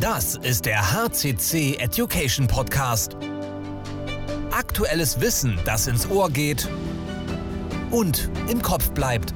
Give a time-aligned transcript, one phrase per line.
[0.00, 3.16] Das ist der HCC Education Podcast.
[4.50, 6.68] Aktuelles Wissen, das ins Ohr geht
[7.90, 9.32] und im Kopf bleibt.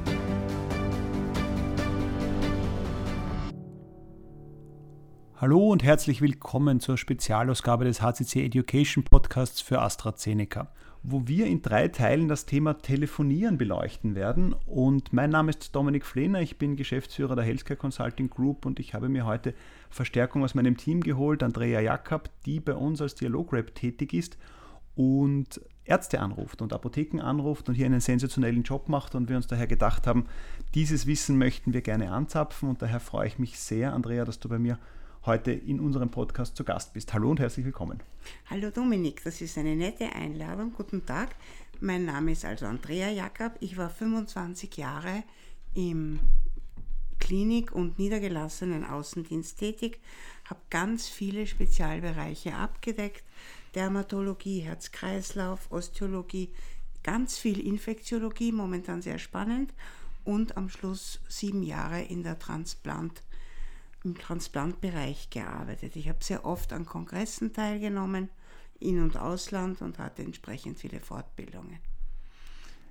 [5.36, 10.70] Hallo und herzlich willkommen zur Spezialausgabe des HCC Education Podcasts für AstraZeneca,
[11.02, 14.54] wo wir in drei Teilen das Thema Telefonieren beleuchten werden.
[14.66, 18.92] Und mein Name ist Dominik Flehner, ich bin Geschäftsführer der Healthcare Consulting Group und ich
[18.92, 19.54] habe mir heute
[19.90, 24.38] Verstärkung aus meinem Team geholt, Andrea Jakob, die bei uns als Dialograp tätig ist
[24.94, 29.48] und Ärzte anruft und Apotheken anruft und hier einen sensationellen Job macht und wir uns
[29.48, 30.26] daher gedacht haben,
[30.74, 34.48] dieses Wissen möchten wir gerne anzapfen und daher freue ich mich sehr, Andrea, dass du
[34.48, 34.78] bei mir
[35.26, 37.12] heute in unserem Podcast zu Gast bist.
[37.12, 38.02] Hallo und herzlich willkommen.
[38.48, 40.72] Hallo Dominik, das ist eine nette Einladung.
[40.72, 41.34] Guten Tag.
[41.80, 43.52] Mein Name ist also Andrea Jakob.
[43.60, 45.24] Ich war 25 Jahre
[45.74, 46.20] im
[47.20, 50.00] Klinik- und niedergelassenen Außendienst tätig,
[50.46, 53.22] habe ganz viele Spezialbereiche abgedeckt.
[53.74, 56.50] Dermatologie, Herz-Kreislauf, Osteologie,
[57.04, 59.72] ganz viel Infektiologie, momentan sehr spannend.
[60.24, 63.22] Und am Schluss sieben Jahre in der Transplant-
[64.04, 65.96] im Transplantbereich gearbeitet.
[65.96, 68.30] Ich habe sehr oft an Kongressen teilgenommen,
[68.78, 71.78] in- und ausland und hatte entsprechend viele Fortbildungen.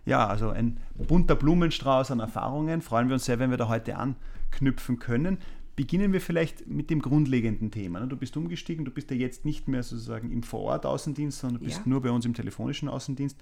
[0.09, 2.81] Ja, also ein bunter Blumenstrauß an Erfahrungen.
[2.81, 5.38] Freuen wir uns sehr, wenn wir da heute anknüpfen können.
[5.75, 8.02] Beginnen wir vielleicht mit dem grundlegenden Thema.
[8.02, 11.77] Du bist umgestiegen, du bist ja jetzt nicht mehr sozusagen im Vorort-Außendienst, sondern du bist
[11.77, 11.83] ja.
[11.85, 13.37] nur bei uns im telefonischen Außendienst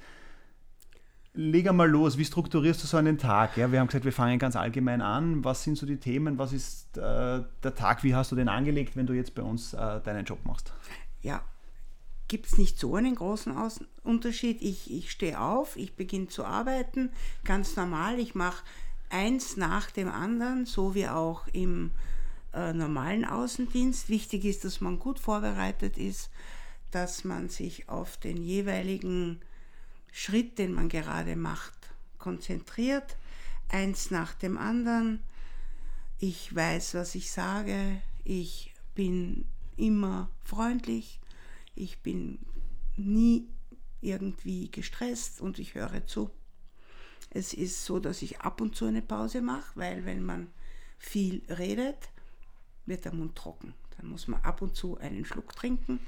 [1.38, 3.58] leg einmal los, wie strukturierst du so einen Tag?
[3.58, 5.46] Ja, wir haben gesagt, wir fangen ganz allgemein an.
[5.46, 6.40] Was sind so die Themen?
[6.40, 8.04] Was ist äh, der Tag?
[8.04, 10.74] Wie hast du den angelegt, wenn du jetzt bei uns äh, deinen Job machst?
[11.22, 11.42] Ja,
[12.28, 13.54] gibt es nicht so einen großen
[14.04, 14.62] Unterschied.
[14.62, 17.12] Ich, ich stehe auf, ich beginne zu arbeiten,
[17.44, 18.20] ganz normal.
[18.20, 18.64] Ich mache
[19.10, 21.92] eins nach dem anderen, so wie auch im
[22.54, 24.10] äh, normalen Außendienst.
[24.10, 26.30] Wichtig ist, dass man gut vorbereitet ist,
[26.92, 29.40] dass man sich auf den jeweiligen
[30.12, 31.74] Schritt, den man gerade macht,
[32.18, 33.16] konzentriert,
[33.70, 35.22] eins nach dem anderen.
[36.20, 38.02] Ich weiß, was ich sage.
[38.24, 39.46] Ich bin
[39.78, 41.20] immer freundlich.
[41.78, 42.40] Ich bin
[42.96, 43.48] nie
[44.02, 46.32] irgendwie gestresst und ich höre zu.
[47.30, 50.48] Es ist so, dass ich ab und zu eine Pause mache, weil wenn man
[50.98, 52.10] viel redet,
[52.86, 53.74] wird der Mund trocken.
[53.98, 56.00] Dann muss man ab und zu einen Schluck trinken.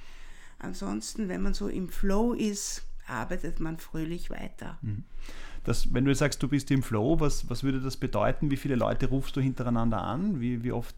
[0.60, 4.78] Ansonsten, wenn man so im Flow ist, arbeitet man fröhlich weiter.
[4.82, 5.04] Mhm.
[5.64, 8.50] Das, wenn du sagst, du bist im Flow, was, was würde das bedeuten?
[8.50, 10.40] Wie viele Leute rufst du hintereinander an?
[10.40, 10.96] Wie, wie oft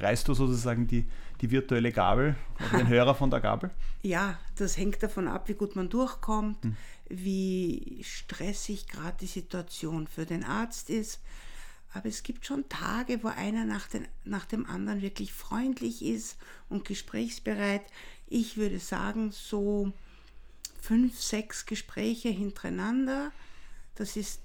[0.00, 1.06] reißt du sozusagen die,
[1.40, 3.70] die virtuelle Gabel oder den Hörer von der Gabel?
[4.02, 6.76] Ja, das hängt davon ab, wie gut man durchkommt, hm.
[7.08, 11.22] wie stressig gerade die Situation für den Arzt ist.
[11.94, 16.36] Aber es gibt schon Tage, wo einer nach, den, nach dem anderen wirklich freundlich ist
[16.68, 17.82] und gesprächsbereit.
[18.26, 19.92] Ich würde sagen, so
[20.82, 23.32] fünf, sechs Gespräche hintereinander.
[23.94, 24.40] Das ist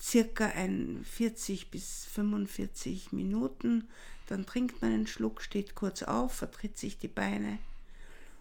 [0.00, 3.88] circa ein 40 bis 45 Minuten.
[4.26, 7.58] Dann trinkt man einen Schluck, steht kurz auf, vertritt sich die Beine.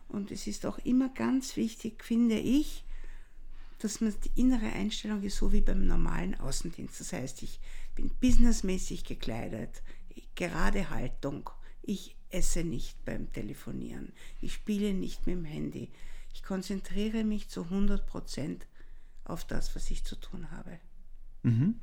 [0.09, 2.83] Und es ist auch immer ganz wichtig, finde ich,
[3.79, 6.99] dass man die innere Einstellung ist so wie beim normalen Außendienst.
[6.99, 7.59] Das heißt, ich
[7.95, 9.81] bin businessmäßig gekleidet,
[10.35, 11.49] gerade Haltung.
[11.83, 14.11] Ich esse nicht beim Telefonieren.
[14.41, 15.89] Ich spiele nicht mit dem Handy.
[16.33, 18.65] Ich konzentriere mich zu 100 Prozent
[19.29, 20.79] auf das, was ich zu tun habe.
[21.43, 21.75] Mhm.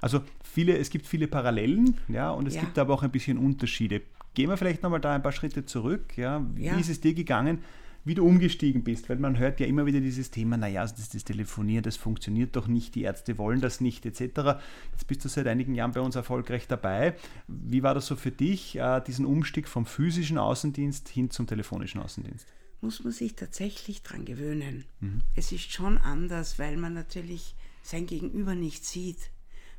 [0.00, 2.60] Also viele, es gibt viele Parallelen, ja, und es ja.
[2.60, 4.02] gibt aber auch ein bisschen Unterschiede.
[4.34, 6.16] Gehen wir vielleicht nochmal da ein paar Schritte zurück.
[6.16, 6.44] Ja.
[6.54, 6.76] Wie ja.
[6.76, 7.58] ist es dir gegangen,
[8.04, 9.08] wie du umgestiegen bist?
[9.08, 12.66] Weil man hört ja immer wieder dieses Thema, naja, das, das Telefonieren, das funktioniert doch
[12.66, 14.60] nicht, die Ärzte wollen das nicht, etc.
[14.90, 17.14] Jetzt bist du seit einigen Jahren bei uns erfolgreich dabei.
[17.46, 22.00] Wie war das so für dich, äh, diesen Umstieg vom physischen Außendienst hin zum telefonischen
[22.00, 22.46] Außendienst?
[22.82, 24.84] Muss man sich tatsächlich dran gewöhnen.
[25.00, 25.22] Mhm.
[25.36, 29.30] Es ist schon anders, weil man natürlich sein Gegenüber nicht sieht.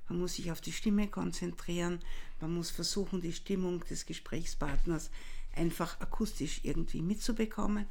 [0.09, 1.99] Man muss sich auf die Stimme konzentrieren,
[2.41, 5.11] man muss versuchen, die Stimmung des Gesprächspartners
[5.55, 7.85] einfach akustisch irgendwie mitzubekommen.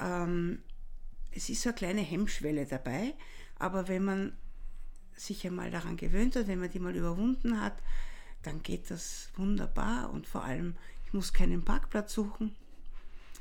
[0.00, 0.60] Ähm,
[1.32, 3.14] es ist so eine kleine Hemmschwelle dabei,
[3.58, 4.32] aber wenn man
[5.16, 7.76] sich einmal daran gewöhnt hat, wenn man die mal überwunden hat,
[8.42, 10.76] dann geht das wunderbar und vor allem,
[11.06, 12.54] ich muss keinen Parkplatz suchen.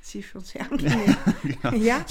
[0.06, 1.16] Sie ist schon sehr angenehm.
[1.44, 1.76] genau.
[1.78, 2.06] Ja.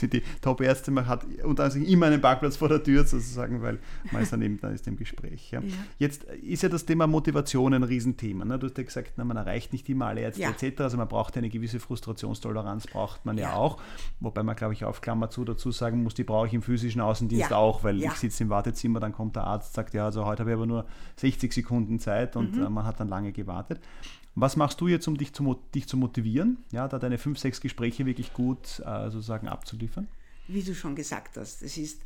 [0.00, 3.80] Die, die Top-Ärzte, man hat unter anderem immer einen Parkplatz vor der Tür sozusagen, weil
[4.12, 5.50] man ist dann eben dann ist im Gespräch.
[5.50, 5.58] Ja.
[5.58, 5.74] Ja.
[5.98, 8.44] Jetzt ist ja das Thema Motivation ein Riesenthema.
[8.44, 8.60] Ne?
[8.60, 10.50] Du hast ja gesagt, na, man erreicht nicht immer alle Ärzte ja.
[10.50, 10.82] etc.
[10.82, 13.82] Also man braucht eine gewisse Frustrationstoleranz, braucht man ja, auch.
[14.20, 17.00] Wobei man, glaube ich, auf Klammer zu dazu sagen muss, die brauche ich im physischen
[17.00, 20.42] Außendienst auch, weil ich sitze im Wartezimmer, dann kommt der Arzt, sagt, ja, also heute
[20.42, 20.86] habe ich aber nur
[21.16, 22.66] 60 Sekunden Zeit und mhm.
[22.66, 23.80] Äh, man hat dann lange gewartet.
[24.36, 27.60] Was machst du jetzt, um dich zu, dich zu motivieren, ja, da deine fünf, sechs
[27.62, 30.08] Gespräche wirklich gut äh, sozusagen abzuliefern?
[30.46, 32.02] Wie du schon gesagt hast, es ist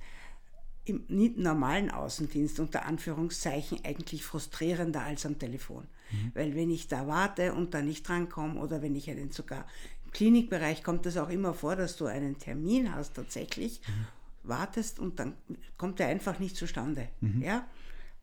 [0.85, 1.05] im
[1.37, 5.89] normalen Außendienst unter Anführungszeichen eigentlich frustrierender als am Telefon.
[6.13, 6.31] Mhm.
[6.35, 9.67] Weil wenn ich da warte und da nicht drankomme oder wenn ich einen sogar
[10.05, 14.49] im Klinikbereich kommt es auch immer vor, dass du einen Termin hast tatsächlich, mhm.
[14.49, 15.35] wartest und dann
[15.77, 17.09] kommt er einfach nicht zustande.
[17.21, 17.43] Mhm.
[17.43, 17.67] Ja?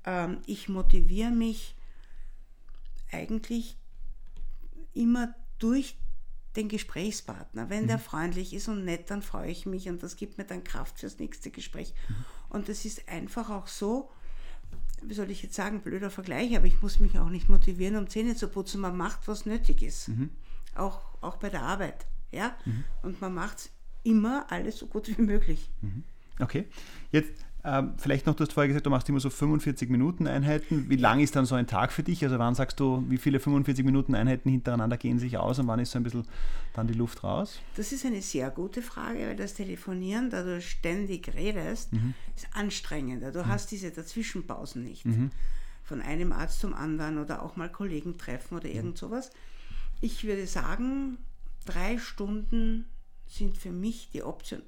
[0.05, 1.75] Ähm, ich motiviere mich
[3.11, 3.77] eigentlich
[4.97, 5.97] immer durch
[6.55, 7.69] den Gesprächspartner.
[7.69, 7.87] Wenn mhm.
[7.87, 10.99] der freundlich ist und nett, dann freue ich mich und das gibt mir dann Kraft
[10.99, 11.93] fürs nächste Gespräch.
[12.09, 12.15] Mhm.
[12.49, 14.09] Und es ist einfach auch so,
[15.03, 18.09] wie soll ich jetzt sagen, blöder Vergleich, aber ich muss mich auch nicht motivieren, um
[18.09, 18.81] Zähne zu putzen.
[18.81, 20.09] Man macht, was nötig ist.
[20.09, 20.31] Mhm.
[20.75, 22.07] Auch, auch bei der Arbeit.
[22.31, 22.55] Ja?
[22.65, 22.83] Mhm.
[23.03, 23.69] Und man macht es
[24.03, 25.69] immer alles so gut wie möglich.
[25.81, 26.03] Mhm.
[26.39, 26.67] Okay.
[27.11, 30.89] Jetzt ähm, vielleicht noch, du hast vorher gesagt, du machst immer so 45 Minuten Einheiten.
[30.89, 32.23] Wie lang ist dann so ein Tag für dich?
[32.23, 35.81] Also wann sagst du, wie viele 45 Minuten Einheiten hintereinander gehen sich aus und wann
[35.81, 36.25] ist so ein bisschen
[36.73, 37.59] dann die Luft raus?
[37.75, 42.13] Das ist eine sehr gute Frage, weil das Telefonieren, da du ständig redest, mhm.
[42.37, 43.33] ist anstrengender.
[43.33, 43.47] Du mhm.
[43.47, 45.05] hast diese Dazwischenpausen nicht.
[45.05, 45.31] Mhm.
[45.83, 48.97] Von einem Arzt zum anderen oder auch mal Kollegen treffen oder irgend mhm.
[48.97, 49.29] sowas.
[49.99, 51.17] Ich würde sagen,
[51.65, 52.85] drei Stunden
[53.25, 54.61] sind für mich die Option,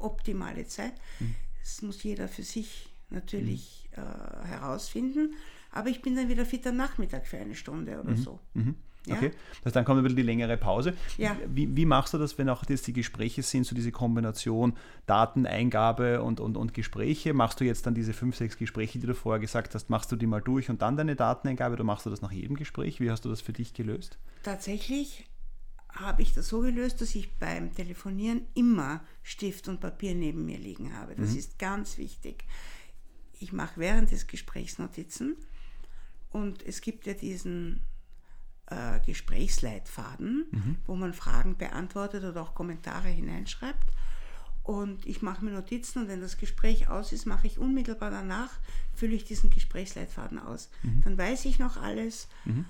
[0.00, 0.94] optimale Zeit.
[1.20, 1.36] Mhm.
[1.68, 4.02] Das muss jeder für sich natürlich mhm.
[4.02, 5.34] äh, herausfinden.
[5.70, 8.16] Aber ich bin dann wieder fit am Nachmittag für eine Stunde oder mhm.
[8.16, 8.40] so.
[8.54, 8.74] Mhm.
[9.10, 10.92] Okay, das heißt, dann kommt ein bisschen die längere Pause.
[11.16, 11.34] Ja.
[11.46, 14.74] Wie, wie, machst du das, wenn auch jetzt die Gespräche sind, so diese Kombination
[15.06, 17.32] Dateneingabe und, und, und Gespräche?
[17.32, 20.16] Machst du jetzt dann diese fünf, sechs Gespräche, die du vorher gesagt hast, machst du
[20.16, 23.00] die mal durch und dann deine Dateneingabe oder machst du das nach jedem Gespräch?
[23.00, 24.18] Wie hast du das für dich gelöst?
[24.42, 25.26] Tatsächlich
[25.90, 30.58] habe ich das so gelöst, dass ich beim Telefonieren immer Stift und Papier neben mir
[30.58, 31.14] liegen habe.
[31.14, 31.38] Das mhm.
[31.38, 32.44] ist ganz wichtig.
[33.40, 35.36] Ich mache während des Gesprächs Notizen
[36.30, 37.80] und es gibt ja diesen
[38.66, 40.76] äh, Gesprächsleitfaden, mhm.
[40.86, 43.92] wo man Fragen beantwortet oder auch Kommentare hineinschreibt.
[44.62, 48.50] Und ich mache mir Notizen und wenn das Gespräch aus ist, mache ich unmittelbar danach,
[48.94, 50.68] fülle ich diesen Gesprächsleitfaden aus.
[50.82, 51.00] Mhm.
[51.02, 52.28] Dann weiß ich noch alles.
[52.44, 52.66] Mhm.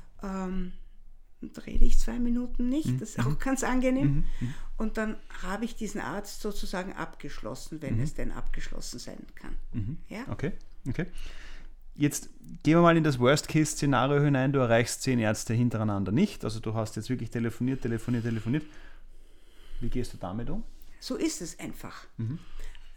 [1.43, 2.99] Ähm, rede ich zwei Minuten nicht, mhm.
[3.01, 3.39] das ist auch mhm.
[3.39, 4.25] ganz angenehm.
[4.41, 4.55] Mhm.
[4.77, 9.99] Und dann habe ich diesen Arzt sozusagen abgeschlossen, wenn es denn abgeschlossen sein kann.
[10.09, 10.25] Ja?
[10.29, 10.53] Okay,
[10.89, 11.07] okay.
[11.95, 12.31] Jetzt
[12.63, 14.53] gehen wir mal in das Worst-Case-Szenario hinein.
[14.53, 16.45] Du erreichst zehn Ärzte hintereinander nicht.
[16.45, 18.65] Also du hast jetzt wirklich telefoniert, telefoniert, telefoniert.
[19.81, 20.63] Wie gehst du damit um?
[21.01, 22.07] So ist es einfach.
[22.17, 22.39] Mhm.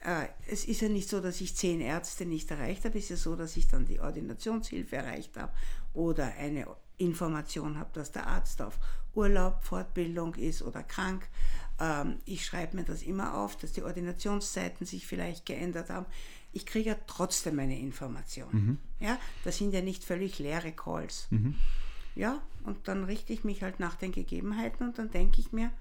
[0.03, 2.97] Äh, es ist ja nicht so, dass ich zehn Ärzte nicht erreicht habe.
[2.97, 5.51] Es ist ja so, dass ich dann die Ordinationshilfe erreicht habe
[5.93, 6.67] oder eine
[7.01, 8.79] Information habe, dass der Arzt auf
[9.13, 11.27] Urlaub, Fortbildung ist oder krank.
[11.79, 16.05] Ähm, ich schreibe mir das immer auf, dass die Ordinationszeiten sich vielleicht geändert haben.
[16.53, 18.51] Ich kriege ja trotzdem meine Informationen.
[18.53, 18.77] Mhm.
[18.99, 21.27] Ja, das sind ja nicht völlig leere Calls.
[21.29, 21.55] Mhm.
[22.15, 25.71] Ja, und dann richte ich mich halt nach den Gegebenheiten und dann denke ich mir,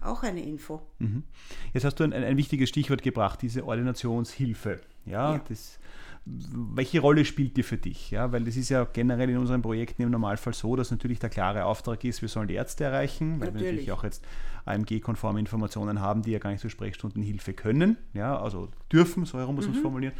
[0.00, 0.82] auch eine Info.
[0.98, 1.24] Mhm.
[1.72, 4.80] Jetzt hast du ein, ein, wichtiges Stichwort gebracht, diese Ordinationshilfe.
[5.04, 5.44] Ja, ja.
[5.48, 5.78] Das,
[6.26, 8.10] welche Rolle spielt die für dich?
[8.10, 11.30] Ja, weil das ist ja generell in unseren Projekten im Normalfall so, dass natürlich der
[11.30, 13.54] klare Auftrag ist, wir sollen die Ärzte erreichen, weil natürlich.
[13.54, 14.24] wir natürlich auch jetzt
[14.64, 19.54] AMG-konforme Informationen haben, die ja gar nicht zur Sprechstundenhilfe können, ja, also dürfen, so herum
[19.54, 19.82] muss man es mhm.
[19.82, 20.14] formulieren.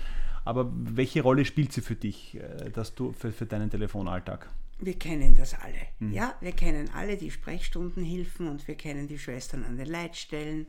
[0.44, 4.48] Aber welche Rolle spielt sie für dich, äh, dass du für, für deinen Telefonalltag?
[4.78, 5.74] Wir kennen das alle.
[5.98, 6.12] Mhm.
[6.12, 10.68] Ja, wir kennen alle die Sprechstundenhilfen und wir kennen die Schwestern an den Leitstellen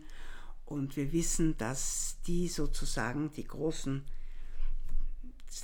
[0.65, 4.03] und wir wissen, dass die sozusagen die großen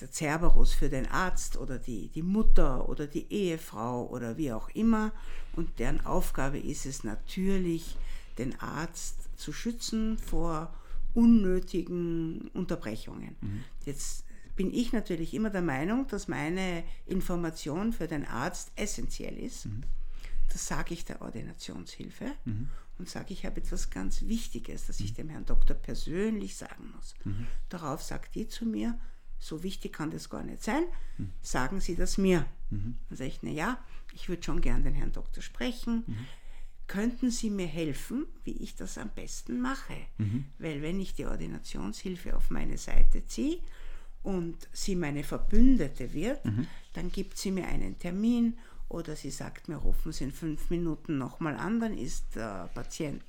[0.01, 4.69] der Cerberus für den Arzt oder die, die Mutter oder die Ehefrau oder wie auch
[4.69, 5.11] immer.
[5.55, 7.97] Und deren Aufgabe ist es natürlich,
[8.37, 10.73] den Arzt zu schützen vor
[11.13, 13.35] unnötigen Unterbrechungen.
[13.41, 13.63] Mhm.
[13.85, 14.25] Jetzt
[14.55, 19.65] bin ich natürlich immer der Meinung, dass meine Information für den Arzt essentiell ist.
[19.65, 19.83] Mhm.
[20.49, 22.69] Das sage ich der Ordinationshilfe mhm.
[22.99, 25.15] und sage, ich habe etwas ganz Wichtiges, das ich mhm.
[25.15, 27.15] dem Herrn Doktor persönlich sagen muss.
[27.23, 27.47] Mhm.
[27.69, 28.99] Darauf sagt die zu mir,
[29.43, 30.83] so wichtig kann das gar nicht sein,
[31.17, 31.31] mhm.
[31.41, 32.45] sagen Sie das mir.
[32.69, 32.95] Mhm.
[33.09, 33.77] Dann sage ich, na ja,
[34.13, 36.03] ich würde schon gern den Herrn Doktor sprechen.
[36.07, 36.25] Mhm.
[36.87, 39.95] Könnten Sie mir helfen, wie ich das am besten mache?
[40.17, 40.45] Mhm.
[40.59, 43.59] Weil wenn ich die Ordinationshilfe auf meine Seite ziehe
[44.21, 46.67] und sie meine Verbündete wird, mhm.
[46.93, 48.57] dann gibt sie mir einen Termin
[48.89, 53.23] Oder sie sagt mir, rufen Sie in fünf Minuten nochmal an, dann ist der Patient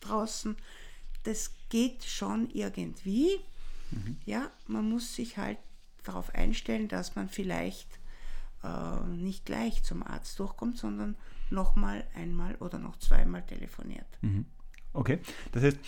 [0.00, 0.56] draußen.
[1.22, 3.40] Das geht schon irgendwie.
[3.90, 4.16] Mhm.
[4.24, 5.58] Ja, man muss sich halt
[6.04, 7.88] darauf einstellen, dass man vielleicht
[8.62, 11.16] äh, nicht gleich zum Arzt durchkommt, sondern
[11.50, 14.06] nochmal einmal oder noch zweimal telefoniert.
[14.22, 14.46] Mhm.
[14.92, 15.18] Okay,
[15.52, 15.78] das heißt,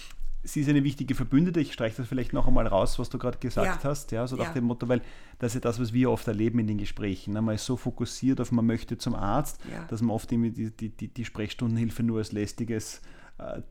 [0.45, 1.61] sie ist eine wichtige Verbündete.
[1.61, 3.91] Ich streiche das vielleicht noch einmal raus, was du gerade gesagt ja.
[3.91, 4.13] hast.
[4.13, 4.53] Ja, so nach ja.
[4.53, 5.03] dem Motto, weil
[5.39, 7.35] das ist ja das, was wir oft erleben in den Gesprächen.
[7.35, 7.43] Ne?
[7.43, 9.85] Man ist so fokussiert auf, man möchte zum Arzt, ja.
[9.85, 13.01] dass man oft die, die, die, die Sprechstundenhilfe nur als lästiges
[13.39, 13.63] äh,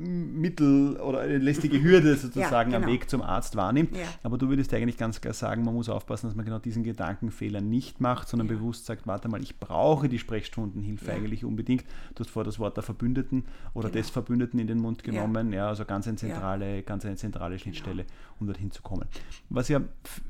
[0.00, 2.88] Mittel oder eine lästige Hürde sozusagen ja, genau.
[2.88, 3.94] am Weg zum Arzt wahrnimmt.
[3.96, 4.04] Ja.
[4.22, 7.60] Aber du würdest eigentlich ganz klar sagen, man muss aufpassen, dass man genau diesen Gedankenfehler
[7.60, 8.54] nicht macht, sondern ja.
[8.54, 11.84] bewusst sagt, warte mal, ich brauche die Sprechstundenhilfe eigentlich unbedingt.
[12.14, 14.00] Du hast vor das Wort der Verbündeten oder genau.
[14.00, 15.52] des Verbündeten in den Mund genommen.
[15.52, 17.62] Ja, also ganz eine zentrale, ganz eine zentrale genau.
[17.62, 18.14] Schnittstelle, genau.
[18.40, 19.04] um dorthin zu kommen.
[19.50, 19.82] Was ja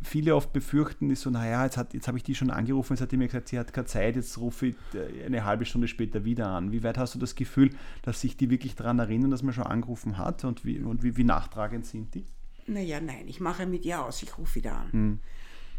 [0.03, 3.13] viele oft befürchten, ist so, naja, jetzt, jetzt habe ich die schon angerufen, jetzt hat
[3.13, 6.25] die mir gesagt, sie hat keine Zeit, jetzt rufe ich äh, eine halbe Stunde später
[6.25, 6.73] wieder an.
[6.73, 7.71] Wie weit hast du das Gefühl,
[8.03, 11.17] dass sich die wirklich daran erinnern, dass man schon angerufen hat und wie, und wie,
[11.17, 12.25] wie nachtragend sind die?
[12.67, 14.93] Naja, nein, ich mache mit ihr aus, ich rufe wieder an.
[14.93, 15.19] Hm.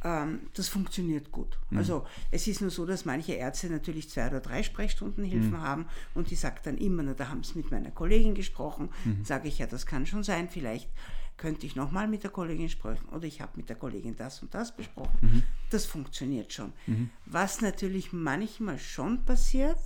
[0.04, 1.58] Ähm, das funktioniert gut.
[1.70, 1.78] Hm.
[1.78, 5.62] Also es ist nur so, dass manche Ärzte natürlich zwei oder drei Sprechstundenhilfen hm.
[5.62, 8.90] haben und die sagt dann immer, na, da haben sie mit meiner Kollegin gesprochen.
[9.06, 9.24] Mhm.
[9.24, 10.90] Sage ich ja, das kann schon sein, vielleicht
[11.38, 14.54] könnte ich nochmal mit der Kollegin sprechen oder ich habe mit der Kollegin das und
[14.54, 15.18] das besprochen.
[15.22, 15.44] Mhm.
[15.72, 16.74] Das funktioniert schon.
[16.86, 17.10] Mhm.
[17.26, 19.80] Was natürlich manchmal schon passiert,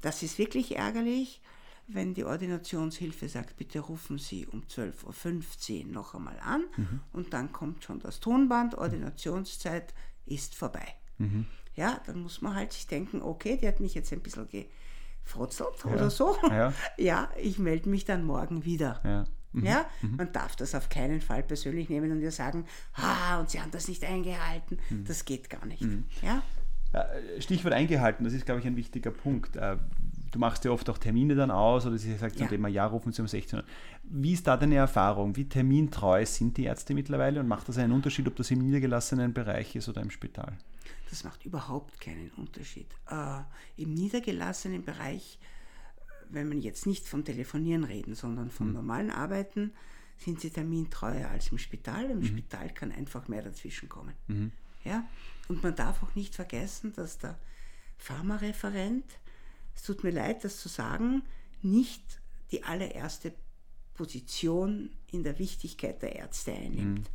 [0.00, 1.40] das ist wirklich ärgerlich,
[1.92, 7.00] wenn die Ordinationshilfe sagt, bitte rufen Sie um 12.15 Uhr noch einmal an mhm.
[7.12, 9.94] und dann kommt schon das Tonband, Ordinationszeit
[10.26, 10.86] ist vorbei.
[11.18, 11.46] Mhm.
[11.74, 15.84] Ja, dann muss man halt sich denken, okay, die hat mich jetzt ein bisschen gefrotzelt
[15.84, 15.90] ja.
[15.92, 16.36] oder so.
[16.48, 19.00] Ja, ja ich melde mich dann morgen wieder.
[19.04, 19.24] Ja.
[19.52, 19.64] Mhm.
[19.64, 20.16] Ja, mhm.
[20.16, 23.72] man darf das auf keinen Fall persönlich nehmen und ihr sagen, ah, und sie haben
[23.72, 24.78] das nicht eingehalten.
[24.90, 25.04] Mhm.
[25.04, 25.82] Das geht gar nicht.
[25.82, 26.04] Mhm.
[26.22, 26.42] Ja?
[27.38, 29.56] Stichwort eingehalten, das ist, glaube ich, ein wichtiger Punkt.
[30.30, 32.40] Du machst ja oft auch Termine dann aus oder sie sagt ja.
[32.40, 33.64] zum Thema, ja, rufen Sie um 16 Uhr.
[34.04, 35.34] Wie ist da deine Erfahrung?
[35.36, 39.32] Wie termintreu sind die Ärzte mittlerweile und macht das einen Unterschied, ob das im niedergelassenen
[39.32, 40.56] Bereich ist oder im Spital?
[41.10, 42.86] Das macht überhaupt keinen Unterschied.
[43.10, 43.40] Äh,
[43.76, 45.38] Im niedergelassenen Bereich,
[46.28, 48.74] wenn man jetzt nicht vom Telefonieren reden, sondern vom mhm.
[48.74, 49.72] normalen Arbeiten,
[50.16, 52.10] sind sie termintreuer als im Spital.
[52.10, 52.26] Im mhm.
[52.26, 54.14] Spital kann einfach mehr dazwischen kommen.
[54.28, 54.52] Mhm.
[54.84, 55.04] Ja?
[55.48, 57.38] Und man darf auch nicht vergessen, dass der
[57.98, 59.04] Pharmareferent
[59.80, 61.22] es tut mir leid, das zu sagen,
[61.62, 62.02] nicht
[62.52, 63.32] die allererste
[63.94, 66.98] Position in der Wichtigkeit der Ärzte einnimmt.
[66.98, 67.14] Mhm.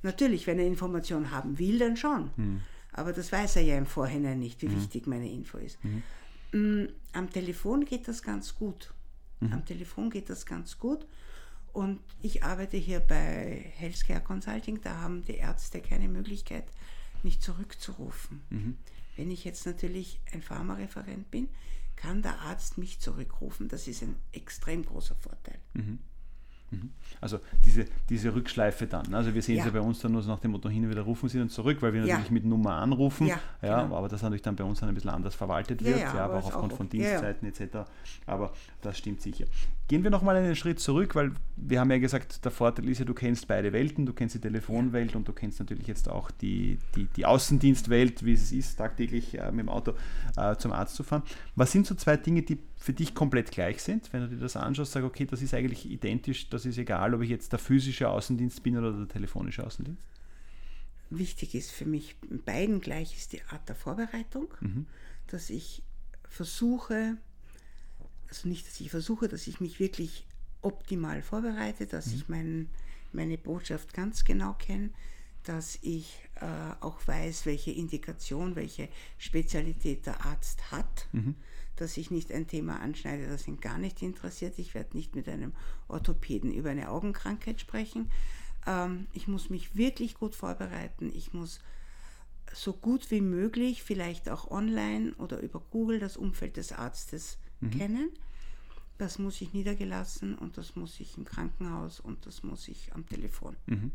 [0.00, 2.30] Natürlich, wenn er Informationen haben will, dann schon.
[2.36, 2.60] Mhm.
[2.92, 4.76] Aber das weiß er ja im Vorhinein nicht, wie mhm.
[4.76, 5.78] wichtig meine Info ist.
[5.84, 6.02] Mhm.
[6.52, 8.94] Mm, am Telefon geht das ganz gut.
[9.40, 9.52] Mhm.
[9.52, 11.06] Am Telefon geht das ganz gut.
[11.74, 16.64] Und ich arbeite hier bei Healthcare Consulting, da haben die Ärzte keine Möglichkeit,
[17.22, 18.40] mich zurückzurufen.
[19.16, 21.48] Wenn ich jetzt natürlich ein Pharmareferent bin,
[21.96, 23.68] kann der Arzt mich zurückrufen.
[23.68, 25.58] Das ist ein extrem großer Vorteil.
[25.74, 25.98] Mhm.
[26.70, 26.90] Mhm.
[27.20, 29.14] Also diese, diese Rückschleife dann.
[29.14, 29.66] Also wir sehen ja.
[29.66, 31.48] ja bei uns dann nur so nach dem Motto hin und wieder rufen sie dann
[31.48, 32.32] zurück, weil wir natürlich ja.
[32.32, 33.26] mit Nummer anrufen.
[33.26, 33.96] Ja, ja genau.
[33.96, 36.34] aber das natürlich dann bei uns dann ein bisschen anders verwaltet wird, ja, aber, aber
[36.38, 37.88] auch aufgrund auch, von Dienstzeiten etc.
[38.26, 38.52] Aber
[38.82, 39.46] das stimmt sicher.
[39.86, 43.04] Gehen wir nochmal einen Schritt zurück, weil wir haben ja gesagt, der Vorteil ist ja,
[43.04, 46.78] du kennst beide Welten, du kennst die Telefonwelt und du kennst natürlich jetzt auch die,
[46.96, 49.92] die, die Außendienstwelt, wie es ist, tagtäglich äh, mit dem Auto
[50.38, 51.22] äh, zum Arzt zu fahren.
[51.54, 54.10] Was sind so zwei Dinge, die für dich komplett gleich sind?
[54.12, 57.20] Wenn du dir das anschaust, sag okay, das ist eigentlich identisch, das ist egal, ob
[57.20, 60.08] ich jetzt der physische Außendienst bin oder der telefonische Außendienst?
[61.10, 64.86] Wichtig ist für mich beiden gleich ist die Art der Vorbereitung, mhm.
[65.26, 65.82] dass ich
[66.26, 67.18] versuche,
[68.34, 70.26] also nicht, dass ich versuche, dass ich mich wirklich
[70.60, 72.14] optimal vorbereite, dass mhm.
[72.14, 72.68] ich mein,
[73.12, 74.90] meine Botschaft ganz genau kenne,
[75.44, 78.88] dass ich äh, auch weiß, welche Indikation, welche
[79.18, 81.36] Spezialität der Arzt hat, mhm.
[81.76, 84.58] dass ich nicht ein Thema anschneide, das ihn gar nicht interessiert.
[84.58, 85.52] Ich werde nicht mit einem
[85.86, 88.10] Orthopäden über eine Augenkrankheit sprechen.
[88.66, 91.12] Ähm, ich muss mich wirklich gut vorbereiten.
[91.14, 91.60] Ich muss
[92.52, 97.70] so gut wie möglich, vielleicht auch online oder über Google, das Umfeld des Arztes mhm.
[97.70, 98.10] kennen.
[98.98, 103.06] Das muss ich niedergelassen und das muss ich im Krankenhaus und das muss ich am
[103.06, 103.56] Telefon.
[103.66, 103.90] Mhm.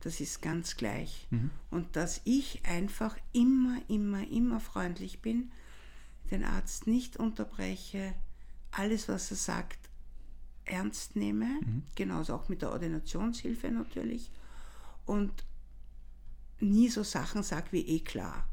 [0.00, 1.26] Das ist ganz gleich.
[1.30, 1.50] Mhm.
[1.70, 5.50] Und dass ich einfach immer, immer, immer freundlich bin,
[6.30, 8.14] den Arzt nicht unterbreche,
[8.72, 9.78] alles, was er sagt,
[10.64, 11.82] ernst nehme, mhm.
[11.94, 14.30] genauso auch mit der Ordinationshilfe natürlich.
[15.06, 15.44] Und
[16.60, 18.48] nie so Sachen sage wie eh klar.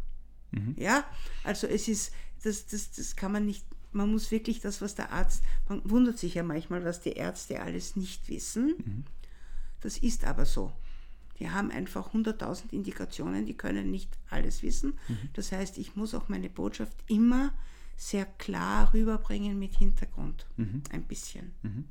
[0.51, 0.75] Mhm.
[0.77, 1.05] Ja,
[1.43, 2.13] also es ist,
[2.43, 6.17] das, das, das kann man nicht man muss wirklich das, was der Arzt, man wundert
[6.17, 8.75] sich ja manchmal, was die Ärzte alles nicht wissen.
[8.77, 9.03] Mhm.
[9.81, 10.71] Das ist aber so.
[11.39, 14.93] Die haben einfach 100.000 Indikationen, die können nicht alles wissen.
[15.07, 15.17] Mhm.
[15.33, 17.51] Das heißt, ich muss auch meine Botschaft immer
[17.97, 20.45] sehr klar rüberbringen mit Hintergrund.
[20.57, 20.83] Mhm.
[20.91, 21.51] Ein bisschen.
[21.63, 21.85] Mhm.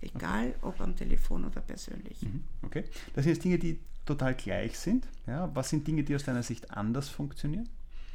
[0.00, 0.58] Egal, okay.
[0.62, 2.22] ob am Telefon oder persönlich.
[2.22, 2.42] Mhm.
[2.62, 2.84] Okay.
[3.14, 5.06] Das sind jetzt Dinge, die total gleich sind.
[5.26, 7.68] Ja, was sind Dinge, die aus deiner Sicht anders funktionieren?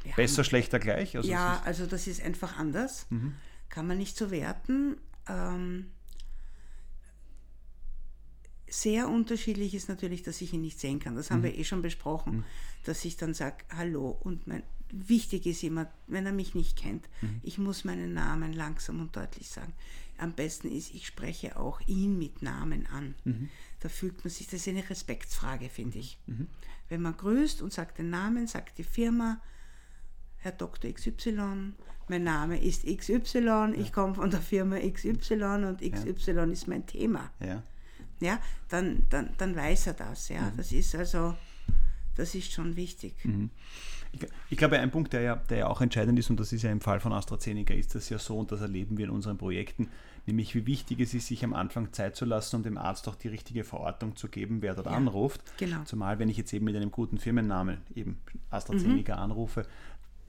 [0.04, 1.16] Ja, Besser, schlechter, gleich?
[1.16, 3.06] Also ja, also das ist einfach anders.
[3.10, 3.34] Mhm.
[3.68, 4.96] Kann man nicht so werten.
[5.28, 5.86] Ähm,
[8.68, 11.14] sehr unterschiedlich ist natürlich, dass ich ihn nicht sehen kann.
[11.14, 11.44] Das haben mhm.
[11.44, 12.44] wir eh schon besprochen, mhm.
[12.84, 14.08] dass ich dann sage, hallo.
[14.08, 17.40] Und mein, wichtig ist immer, wenn er mich nicht kennt, mhm.
[17.42, 19.72] ich muss meinen Namen langsam und deutlich sagen.
[20.18, 23.14] Am besten ist, ich spreche auch ihn mit Namen an.
[23.24, 23.48] Mhm.
[23.80, 26.18] Da fühlt man sich, das ist eine Respektsfrage, finde ich.
[26.26, 26.46] Mhm.
[26.88, 29.40] Wenn man grüßt und sagt den Namen, sagt die Firma,
[30.42, 30.92] Herr Dr.
[30.92, 31.72] XY,
[32.08, 33.70] mein Name ist XY, ja.
[33.70, 36.44] ich komme von der Firma XY und XY ja.
[36.44, 37.30] ist mein Thema.
[37.40, 37.62] Ja.
[38.20, 40.28] Ja, dann, dann, dann weiß er das.
[40.28, 40.42] Ja.
[40.42, 40.56] Mhm.
[40.56, 41.34] Das ist also,
[42.14, 43.14] das ist schon wichtig.
[43.24, 43.50] Mhm.
[44.12, 44.20] Ich,
[44.50, 46.70] ich, glaube, ein Punkt, der ja, der ja auch entscheidend ist, und das ist ja
[46.70, 49.88] im Fall von AstraZeneca, ist das ja so, und das erleben wir in unseren Projekten,
[50.26, 53.14] nämlich wie wichtig es ist, sich am Anfang Zeit zu lassen, um dem Arzt auch
[53.14, 55.40] die richtige Verortung zu geben, wer dort ja, anruft.
[55.56, 55.82] Genau.
[55.84, 58.18] Zumal, wenn ich jetzt eben mit einem guten Firmennamen, eben
[58.50, 59.22] AstraZeneca, mhm.
[59.22, 59.66] anrufe,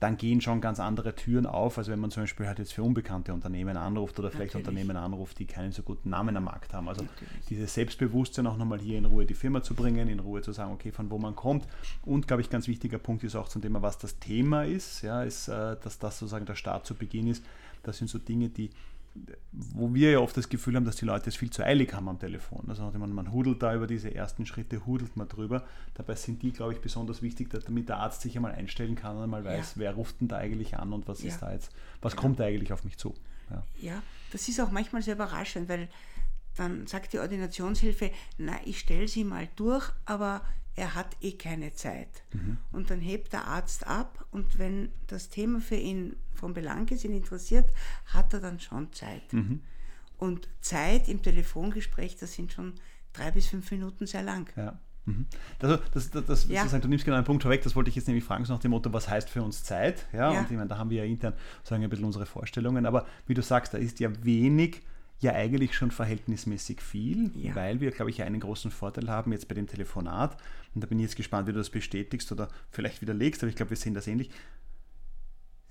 [0.03, 2.83] dann gehen schon ganz andere Türen auf, als wenn man zum Beispiel halt jetzt für
[2.83, 4.67] unbekannte Unternehmen anruft oder vielleicht Natürlich.
[4.67, 6.89] Unternehmen anruft, die keinen so guten Namen am Markt haben.
[6.89, 7.45] Also Natürlich.
[7.47, 10.73] dieses Selbstbewusstsein auch nochmal hier in Ruhe die Firma zu bringen, in Ruhe zu sagen,
[10.73, 11.65] okay, von wo man kommt.
[12.03, 15.23] Und, glaube ich, ganz wichtiger Punkt ist auch zum Thema, was das Thema ist, ja,
[15.23, 17.41] ist, äh, dass das sozusagen der Start zu Beginn ist.
[17.83, 18.71] Das sind so Dinge, die
[19.51, 22.09] wo wir ja oft das Gefühl haben, dass die Leute es viel zu eilig haben
[22.09, 22.65] am Telefon.
[22.67, 25.63] Also man, man hudelt da über diese ersten Schritte, hudelt man drüber.
[25.93, 29.23] Dabei sind die, glaube ich, besonders wichtig, damit der Arzt sich einmal einstellen kann und
[29.23, 29.81] einmal weiß, ja.
[29.81, 31.29] wer ruft denn da eigentlich an und was ja.
[31.29, 32.19] ist da jetzt, was ja.
[32.19, 33.13] kommt da eigentlich auf mich zu.
[33.49, 33.63] Ja.
[33.79, 35.89] ja, das ist auch manchmal sehr überraschend, weil
[36.55, 40.41] dann sagt die Ordinationshilfe, na, ich stelle sie mal durch, aber
[40.75, 42.23] er hat eh keine Zeit.
[42.33, 42.57] Mhm.
[42.71, 47.03] Und dann hebt der Arzt ab und wenn das Thema für ihn von Belang ist,
[47.03, 47.69] ihn interessiert,
[48.07, 49.31] hat er dann schon Zeit.
[49.31, 49.61] Mhm.
[50.17, 52.73] Und Zeit im Telefongespräch, das sind schon
[53.11, 54.49] drei bis fünf Minuten sehr lang.
[54.55, 54.79] Ja.
[55.05, 55.25] Mhm.
[55.59, 56.65] Also das, das, das, ja.
[56.65, 58.71] du nimmst genau einen Punkt vorweg, das wollte ich jetzt nämlich fragen, so nach dem
[58.71, 60.05] Motto, was heißt für uns Zeit?
[60.13, 60.39] Ja, ja.
[60.39, 63.33] und ich meine, da haben wir ja intern sagen ein bisschen unsere Vorstellungen, aber wie
[63.33, 64.81] du sagst, da ist ja wenig
[65.23, 67.55] ja eigentlich schon verhältnismäßig viel, ja.
[67.55, 70.37] weil wir, glaube ich, einen großen Vorteil haben jetzt bei dem Telefonat.
[70.75, 73.55] Und da bin ich jetzt gespannt, wie du das bestätigst oder vielleicht widerlegst, aber ich
[73.55, 74.29] glaube, wir sehen das ähnlich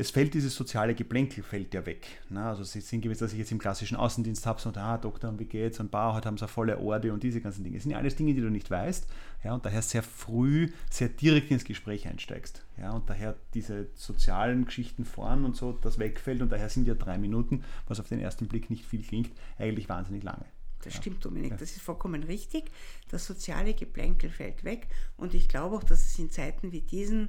[0.03, 2.07] es fällt dieses soziale Geplänkel fällt ja weg.
[2.29, 2.45] Ne?
[2.45, 5.39] Also es ist sinngemäß, dass ich jetzt im klassischen Außendienst habe, so, ah, Doktor, und
[5.39, 5.79] wie geht's?
[5.79, 7.77] Und Bauer, heute haben sie eine volle Orde und diese ganzen Dinge.
[7.77, 9.07] Das sind ja alles Dinge, die du nicht weißt.
[9.45, 12.65] Ja, und daher sehr früh, sehr direkt ins Gespräch einsteigst.
[12.79, 16.43] Ja, und daher diese sozialen Geschichten vorn und so, das wegfällt.
[16.43, 19.89] Und daher sind ja drei Minuten, was auf den ersten Blick nicht viel klingt, eigentlich
[19.89, 20.47] wahnsinnig lange.
[20.83, 21.01] Das ja.
[21.01, 22.73] stimmt, Dominik, das ist vollkommen richtig.
[23.09, 24.89] Das soziale Geplänkel fällt weg.
[25.17, 27.29] Und ich glaube auch, dass es in Zeiten wie diesen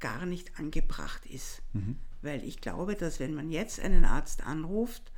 [0.00, 1.62] gar nicht angebracht ist.
[1.72, 1.96] Mhm.
[2.22, 5.12] Weil ich glaube, dass wenn man jetzt einen Arzt anruft,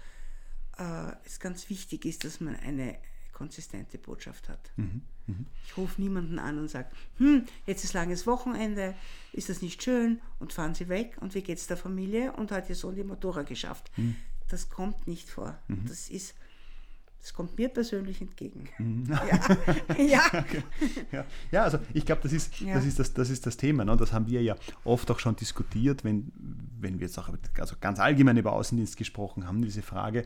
[0.79, 2.97] äh, es ganz wichtig ist, dass man eine
[3.33, 4.73] konsistente Botschaft hat.
[4.77, 5.03] Mhm.
[5.27, 5.47] Mhm.
[5.65, 8.95] Ich rufe niemanden an und sage, hm, jetzt ist langes Wochenende,
[9.33, 12.51] ist das nicht schön und fahren Sie weg und wie geht es der Familie und
[12.51, 13.91] hat Ihr Sohn die Motorrad geschafft.
[13.97, 14.17] Mhm.
[14.49, 15.57] Das kommt nicht vor.
[15.69, 15.87] Mhm.
[15.87, 16.35] Das ist
[17.21, 18.69] das kommt mir persönlich entgegen.
[18.79, 19.05] Mhm.
[19.09, 19.97] Ja.
[20.05, 20.23] ja.
[20.27, 20.63] Okay.
[21.13, 21.25] ja.
[21.51, 21.65] ja.
[21.65, 22.75] also ich glaube, das, ist, ja.
[22.75, 23.85] das, ist das, das ist das Thema.
[23.85, 23.97] Ne?
[23.97, 24.55] Das haben wir ja
[24.85, 26.33] oft auch schon diskutiert, wenn,
[26.81, 27.29] wenn wir jetzt auch
[27.59, 30.25] also ganz allgemein über Außendienst gesprochen haben, diese Frage,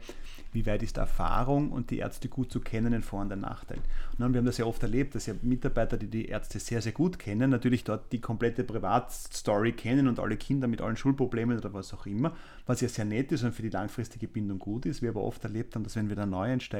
[0.53, 3.79] wie weit ist Erfahrung und die Ärzte gut zu kennen ein Vor- und ein Nachteil.
[4.19, 6.93] Und wir haben das ja oft erlebt, dass ja Mitarbeiter, die die Ärzte sehr, sehr
[6.93, 11.73] gut kennen, natürlich dort die komplette Privatstory kennen und alle Kinder mit allen Schulproblemen oder
[11.73, 15.01] was auch immer, was ja sehr nett ist und für die langfristige Bindung gut ist.
[15.01, 16.27] Wir aber oft erlebt haben, dass wenn wir da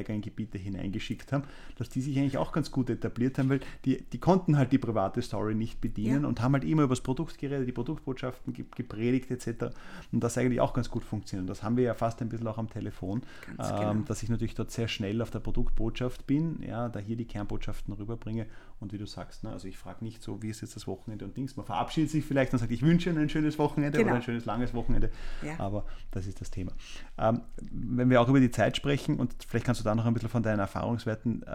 [0.03, 1.45] Neueinsteiger in Gebiete hineingeschickt haben,
[1.77, 4.79] dass die sich eigentlich auch ganz gut etabliert haben, weil die, die konnten halt die
[4.79, 6.29] private Story nicht bedienen ja.
[6.29, 9.75] und haben halt immer über das Produkt geredet, die Produktbotschaften gepredigt etc.
[10.13, 11.43] Und das eigentlich auch ganz gut funktioniert.
[11.43, 13.95] Und das haben wir ja fast ein bisschen auch am Telefon, ähm, genau.
[14.07, 17.95] dass ich natürlich dort sehr schnell auf der Produktbotschaft bin, ja, da hier die Kernbotschaften
[17.95, 18.47] rüberbringe
[18.83, 21.25] und wie du sagst, ne, also ich frage nicht so, wie ist jetzt das Wochenende
[21.25, 21.57] und Dings.
[21.57, 24.11] Man verabschiedet sich vielleicht und sagt, ich wünsche Ihnen ein schönes Wochenende genau.
[24.11, 25.11] oder ein schönes langes Wochenende.
[25.43, 25.59] Ja.
[25.61, 26.73] Aber das ist das Thema.
[27.17, 30.15] Ähm, wenn wir auch über die Zeit sprechen und vielleicht kannst du da noch ein
[30.15, 31.49] bisschen von deinen Erfahrungswerten äh,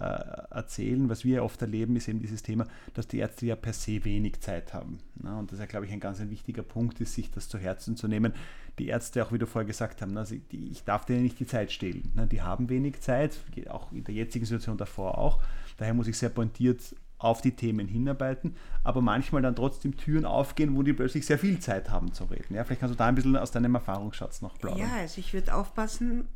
[0.52, 4.04] erzählen, was wir oft erleben, ist eben dieses Thema, dass die Ärzte ja per se
[4.06, 5.00] wenig Zeit haben.
[5.16, 5.36] Ne?
[5.38, 7.58] Und das ist ja, glaube ich, ein ganz ein wichtiger Punkt ist, sich das zu
[7.58, 8.34] Herzen zu nehmen.
[8.80, 11.72] Die Ärzte, auch wie du vorher gesagt hast, also ich darf denen nicht die Zeit
[11.72, 12.12] stehlen.
[12.16, 12.28] Ne?
[12.28, 13.38] Die haben wenig Zeit,
[13.70, 15.42] auch in der jetzigen Situation davor auch.
[15.78, 20.76] Daher muss ich sehr pointiert auf die Themen hinarbeiten, aber manchmal dann trotzdem Türen aufgehen,
[20.76, 22.54] wo die plötzlich sehr viel Zeit haben zu reden.
[22.54, 24.82] Ja, vielleicht kannst du da ein bisschen aus deinem Erfahrungsschatz noch plaudern.
[24.82, 26.28] Ja, also ich würde aufpassen,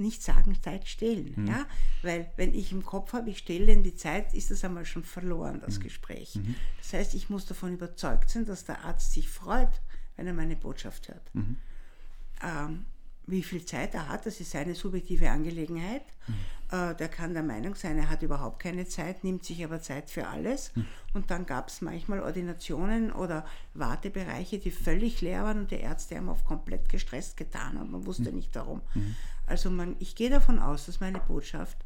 [0.00, 1.34] nicht sagen, Zeit stehlen.
[1.36, 1.46] Mhm.
[1.46, 1.66] Ja?
[2.02, 5.04] Weil wenn ich im Kopf habe, ich stehle in die Zeit, ist das einmal schon
[5.04, 5.82] verloren, das mhm.
[5.84, 6.36] Gespräch.
[6.36, 6.54] Mhm.
[6.78, 9.80] Das heißt, ich muss davon überzeugt sein, dass der Arzt sich freut,
[10.16, 11.34] wenn er meine Botschaft hört.
[11.34, 11.56] Mhm.
[12.42, 12.84] Ähm,
[13.30, 16.02] wie viel Zeit er hat, das ist seine subjektive Angelegenheit.
[16.26, 16.34] Mhm.
[16.76, 20.10] Äh, der kann der Meinung sein, er hat überhaupt keine Zeit, nimmt sich aber Zeit
[20.10, 20.74] für alles.
[20.74, 20.86] Mhm.
[21.14, 26.16] Und dann gab es manchmal Ordinationen oder Wartebereiche, die völlig leer waren und die Ärzte
[26.16, 28.82] haben oft komplett gestresst getan und man wusste nicht warum.
[29.50, 31.76] Also man, ich gehe davon aus, dass meine Botschaft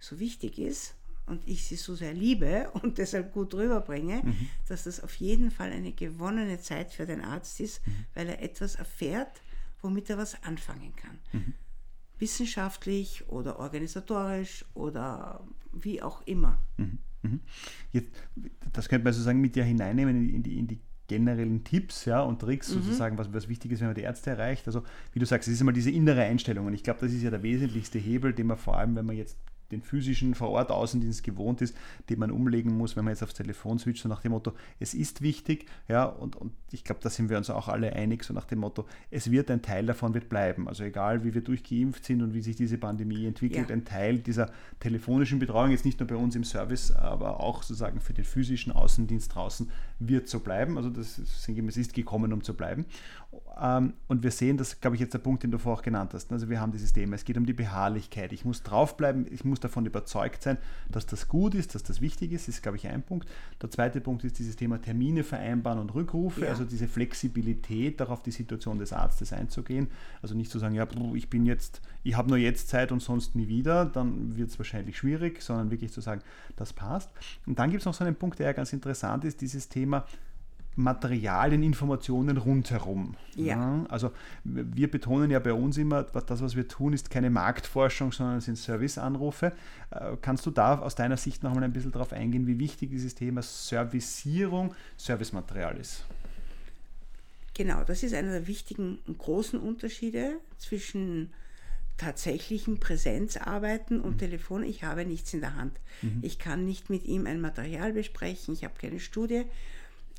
[0.00, 4.48] so wichtig ist und ich sie so sehr liebe und deshalb gut rüberbringe, mhm.
[4.66, 8.06] dass das auf jeden Fall eine gewonnene Zeit für den Arzt ist, mhm.
[8.14, 9.40] weil er etwas erfährt,
[9.80, 11.18] womit er was anfangen kann.
[11.32, 11.54] Mhm.
[12.18, 16.58] Wissenschaftlich oder organisatorisch oder wie auch immer.
[16.76, 16.98] Mhm.
[17.22, 17.40] Mhm.
[17.92, 18.10] Jetzt,
[18.72, 20.80] das könnte man sozusagen mit dir hineinnehmen in die, in die
[21.10, 22.82] generellen Tipps ja, und Tricks, mhm.
[22.82, 24.66] sozusagen, was, was wichtig ist, wenn man die Ärzte erreicht.
[24.66, 26.66] Also, wie du sagst, es ist immer diese innere Einstellung.
[26.66, 29.16] Und ich glaube, das ist ja der wesentlichste Hebel, den man vor allem, wenn man
[29.16, 29.36] jetzt
[29.70, 31.76] den physischen Vor-Ort-Außendienst gewohnt ist,
[32.08, 34.94] den man umlegen muss, wenn man jetzt aufs Telefon switcht, so nach dem Motto, es
[34.94, 38.32] ist wichtig, ja, und, und ich glaube, da sind wir uns auch alle einig, so
[38.32, 40.68] nach dem Motto, es wird ein Teil davon wird bleiben.
[40.68, 43.74] Also egal, wie wir durchgeimpft sind und wie sich diese Pandemie entwickelt, ja.
[43.74, 48.00] ein Teil dieser telefonischen Betreuung, jetzt nicht nur bei uns im Service, aber auch sozusagen
[48.00, 50.76] für den physischen Außendienst draußen, wird so bleiben.
[50.76, 52.86] Also das es ist gekommen, um zu bleiben.
[53.60, 56.14] Ähm, und wir sehen, das glaube ich jetzt der Punkt, den du vorher auch genannt
[56.14, 56.32] hast.
[56.32, 58.32] Also wir haben dieses Thema, es geht um die Beharrlichkeit.
[58.32, 62.32] Ich muss draufbleiben, ich muss davon überzeugt sein, dass das gut ist, dass das wichtig
[62.32, 63.28] ist, ist glaube ich ein Punkt.
[63.60, 66.48] Der zweite Punkt ist dieses Thema Termine vereinbaren und Rückrufe, ja.
[66.48, 69.88] also diese Flexibilität, darauf die Situation des Arztes einzugehen.
[70.22, 73.36] Also nicht zu sagen, ja, ich bin jetzt, ich habe nur jetzt Zeit und sonst
[73.36, 76.22] nie wieder, dann wird es wahrscheinlich schwierig, sondern wirklich zu sagen,
[76.56, 77.10] das passt.
[77.46, 80.04] Und dann gibt es noch so einen Punkt, der ja ganz interessant ist, dieses Thema,
[80.82, 83.16] Materialien, Informationen rundherum.
[83.34, 83.44] Ja.
[83.44, 83.86] ja.
[83.88, 84.10] Also
[84.44, 88.46] wir betonen ja bei uns immer, das, was wir tun, ist keine Marktforschung, sondern es
[88.46, 89.52] sind Serviceanrufe.
[89.90, 92.90] Äh, kannst du da aus deiner Sicht noch mal ein bisschen darauf eingehen, wie wichtig
[92.90, 96.04] dieses Thema Servicierung, Servicematerial ist?
[97.54, 101.30] Genau, das ist einer der wichtigen und großen Unterschiede zwischen
[102.00, 104.18] tatsächlichen Präsenzarbeiten und mhm.
[104.18, 104.62] Telefon.
[104.62, 105.78] Ich habe nichts in der Hand.
[106.00, 106.20] Mhm.
[106.22, 109.44] Ich kann nicht mit ihm ein Material besprechen, ich habe keine Studie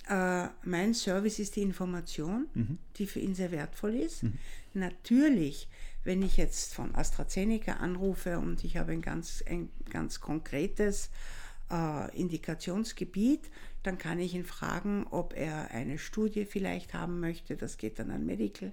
[0.10, 2.78] äh, mein Service ist die Information, mhm.
[2.98, 4.24] die für ihn sehr wertvoll ist.
[4.24, 4.34] Mhm.
[4.74, 5.68] Natürlich,
[6.04, 11.10] wenn ich jetzt von AstraZeneca anrufe und ich habe ein ganz, ein ganz konkretes
[11.72, 13.50] äh, Indikationsgebiet,
[13.84, 17.56] dann kann ich ihn fragen, ob er eine Studie vielleicht haben möchte.
[17.56, 18.72] Das geht dann an Medical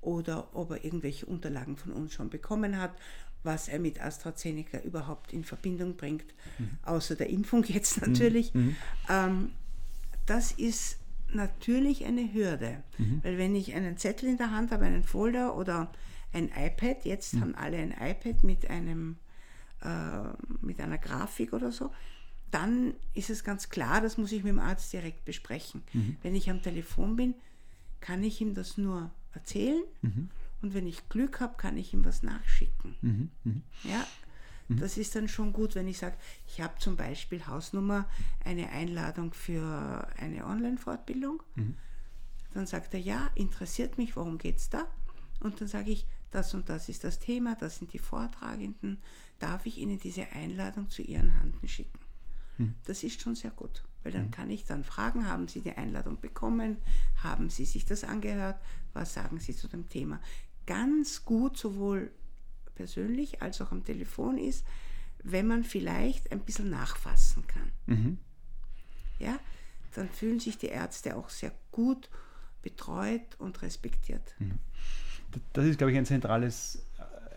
[0.00, 2.92] oder ob er irgendwelche Unterlagen von uns schon bekommen hat,
[3.42, 6.78] was er mit AstraZeneca überhaupt in Verbindung bringt, mhm.
[6.82, 8.12] außer der Impfung jetzt mhm.
[8.12, 8.54] natürlich.
[8.54, 8.76] Mhm.
[9.08, 9.52] Ähm,
[10.26, 12.82] das ist natürlich eine Hürde.
[12.98, 13.20] Mhm.
[13.22, 15.92] Weil wenn ich einen Zettel in der Hand habe, einen Folder oder
[16.32, 17.40] ein iPad, jetzt mhm.
[17.40, 19.16] haben alle ein iPad mit einem
[19.82, 20.22] äh,
[20.62, 21.90] mit einer Grafik oder so,
[22.50, 25.82] dann ist es ganz klar, das muss ich mit dem Arzt direkt besprechen.
[25.92, 26.16] Mhm.
[26.22, 27.34] Wenn ich am Telefon bin,
[28.00, 30.30] kann ich ihm das nur erzählen mhm.
[30.62, 32.94] und wenn ich Glück habe, kann ich ihm was nachschicken.
[33.02, 33.30] Mhm.
[33.44, 33.62] Mhm.
[33.82, 34.06] Ja,
[34.68, 34.78] Mhm.
[34.78, 38.08] Das ist dann schon gut, wenn ich sage, ich habe zum Beispiel Hausnummer
[38.44, 41.42] eine Einladung für eine Online-Fortbildung.
[41.54, 41.76] Mhm.
[42.52, 44.86] Dann sagt er, ja, interessiert mich, worum geht es da?
[45.40, 48.98] Und dann sage ich, das und das ist das Thema, das sind die Vortragenden.
[49.38, 51.98] Darf ich Ihnen diese Einladung zu Ihren Handen schicken?
[52.58, 52.74] Mhm.
[52.84, 54.30] Das ist schon sehr gut, weil dann mhm.
[54.30, 56.78] kann ich dann fragen, haben Sie die Einladung bekommen?
[57.22, 58.58] Haben Sie sich das angehört?
[58.92, 60.20] Was sagen Sie zu dem Thema?
[60.66, 62.10] Ganz gut sowohl
[62.74, 64.64] persönlich als auch am Telefon ist,
[65.22, 67.70] wenn man vielleicht ein bisschen nachfassen kann.
[67.86, 68.18] Mhm.
[69.18, 69.38] Ja,
[69.94, 72.10] dann fühlen sich die Ärzte auch sehr gut
[72.62, 74.34] betreut und respektiert.
[74.38, 74.58] Mhm.
[75.52, 76.84] Das ist, glaube ich, ein zentrales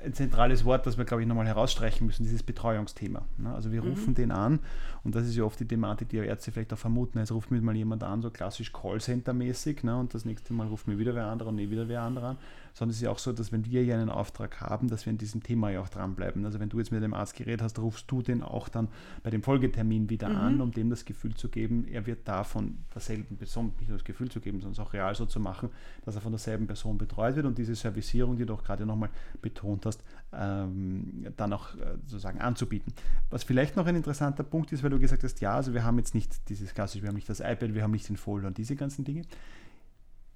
[0.04, 3.26] ein zentrales Wort, das wir, glaube ich, nochmal herausstreichen müssen, dieses Betreuungsthema.
[3.38, 3.54] Ne?
[3.54, 3.90] Also wir mhm.
[3.90, 4.60] rufen den an
[5.08, 7.18] und das ist ja oft die Thematik, die Ärzte vielleicht auch vermuten.
[7.18, 9.98] Jetzt ruft mir mal jemand an, so klassisch Callcenter-mäßig ne?
[9.98, 12.38] und das nächste Mal ruft mir wieder wer anderer und nie wieder wer anderer an.
[12.74, 15.12] Sondern es ist ja auch so, dass wenn wir ja einen Auftrag haben, dass wir
[15.12, 16.44] in diesem Thema ja auch dranbleiben.
[16.44, 18.90] Also wenn du jetzt mit dem Arzt geredet hast, rufst du den auch dann
[19.24, 20.36] bei dem Folgetermin wieder mhm.
[20.36, 23.98] an, um dem das Gefühl zu geben, er wird da von derselben Person, nicht nur
[23.98, 25.70] das Gefühl zu geben, sondern auch real so zu machen,
[26.04, 29.10] dass er von derselben Person betreut wird und diese Servicierung, die du auch gerade nochmal
[29.42, 32.94] betont hast, ähm, dann auch äh, sozusagen anzubieten.
[33.30, 35.98] Was vielleicht noch ein interessanter Punkt ist, weil du gesagt hast, ja, also wir haben
[35.98, 38.58] jetzt nicht dieses klassische, wir haben nicht das iPad, wir haben nicht den Folder und
[38.58, 39.24] diese ganzen Dinge.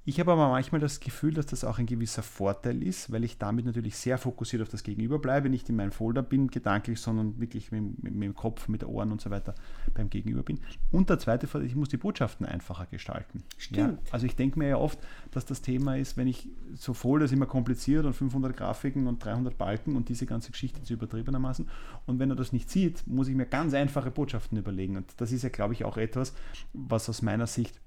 [0.03, 3.37] Ich habe aber manchmal das Gefühl, dass das auch ein gewisser Vorteil ist, weil ich
[3.37, 7.39] damit natürlich sehr fokussiert auf das Gegenüber bleibe, nicht in meinem Folder bin, gedanklich, sondern
[7.39, 9.53] wirklich mit, mit, mit dem Kopf, mit den Ohren und so weiter
[9.93, 10.59] beim Gegenüber bin.
[10.89, 13.43] Und der zweite Vorteil, ich muss die Botschaften einfacher gestalten.
[13.57, 13.77] Stimmt.
[13.77, 14.97] Ja, also ich denke mir ja oft,
[15.29, 19.23] dass das Thema ist, wenn ich so Folder ist immer kompliziert und 500 Grafiken und
[19.23, 21.69] 300 Balken und diese ganze Geschichte zu übertriebenermaßen.
[22.07, 24.97] Und wenn er das nicht sieht, muss ich mir ganz einfache Botschaften überlegen.
[24.97, 26.33] Und das ist ja, glaube ich, auch etwas,
[26.73, 27.79] was aus meiner Sicht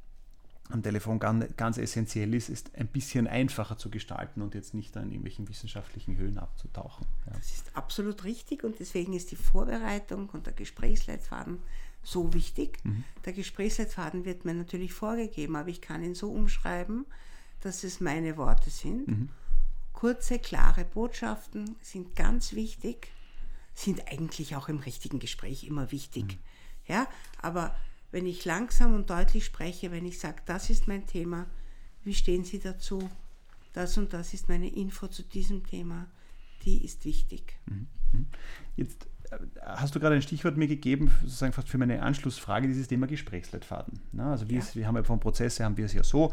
[0.71, 4.97] am Telefon ganz, ganz essentiell ist, ist ein bisschen einfacher zu gestalten und jetzt nicht
[4.97, 7.07] in irgendwelchen wissenschaftlichen Höhen abzutauchen.
[7.27, 7.33] Ja.
[7.35, 11.59] Das ist absolut richtig und deswegen ist die Vorbereitung und der Gesprächsleitfaden
[12.03, 12.79] so wichtig.
[12.85, 13.05] Mhm.
[13.25, 17.05] Der Gesprächsleitfaden wird mir natürlich vorgegeben, aber ich kann ihn so umschreiben,
[17.61, 19.09] dass es meine Worte sind.
[19.09, 19.29] Mhm.
[19.93, 23.09] Kurze, klare Botschaften sind ganz wichtig,
[23.75, 26.25] sind eigentlich auch im richtigen Gespräch immer wichtig.
[26.25, 26.39] Mhm.
[26.87, 27.07] Ja,
[27.41, 27.75] aber
[28.15, 31.47] wenn ich langsam und deutlich spreche, wenn ich sage, das ist mein Thema,
[32.05, 33.11] wie stehen Sie dazu?
[33.73, 36.07] Das und das ist meine Info zu diesem Thema,
[36.65, 37.59] die ist wichtig.
[37.67, 37.89] Mhm.
[38.13, 38.27] Mhm.
[38.77, 42.87] Jetzt äh, hast du gerade ein Stichwort mir gegeben, sozusagen fast für meine Anschlussfrage, dieses
[42.87, 43.99] Thema Gesprächsleitfaden.
[44.17, 44.75] Also wir, ja.
[44.75, 46.33] wir haben ja vom Prozesse haben wir es ja so,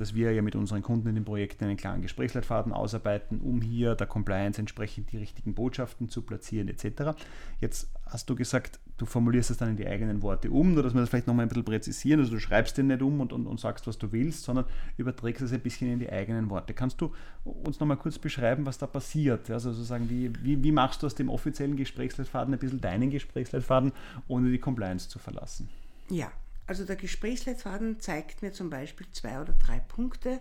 [0.00, 3.94] dass wir ja mit unseren Kunden in den Projekten einen klaren Gesprächsleitfaden ausarbeiten, um hier
[3.94, 7.14] der Compliance entsprechend die richtigen Botschaften zu platzieren etc.
[7.60, 10.94] Jetzt hast du gesagt, du formulierst es dann in die eigenen Worte um, nur dass
[10.94, 12.20] wir das vielleicht nochmal ein bisschen präzisieren.
[12.20, 14.64] Also du schreibst den nicht um und, und, und sagst, was du willst, sondern
[14.96, 16.72] überträgst es ein bisschen in die eigenen Worte.
[16.72, 17.12] Kannst du
[17.44, 19.50] uns nochmal kurz beschreiben, was da passiert?
[19.50, 23.92] Also sozusagen, wie, wie, wie machst du aus dem offiziellen Gesprächsleitfaden ein bisschen deinen Gesprächsleitfaden,
[24.28, 25.68] ohne die Compliance zu verlassen?
[26.08, 26.32] Ja,
[26.70, 30.38] also der Gesprächsleitfaden zeigt mir zum Beispiel zwei oder drei Punkte,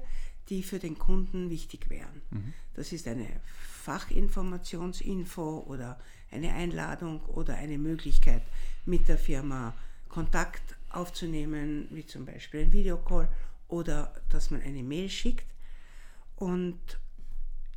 [0.49, 2.21] die für den Kunden wichtig wären.
[2.29, 2.53] Mhm.
[2.75, 3.25] Das ist eine
[3.81, 8.43] Fachinformationsinfo oder eine Einladung oder eine Möglichkeit,
[8.85, 9.73] mit der Firma
[10.07, 10.61] Kontakt
[10.91, 13.27] aufzunehmen, wie zum Beispiel ein Videocall
[13.67, 15.51] oder dass man eine Mail schickt.
[16.35, 16.79] Und